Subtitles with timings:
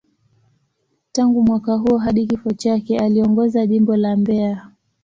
[1.11, 4.67] Tangu mwaka huo hadi kifo chake, aliongoza Jimbo la Mbeya.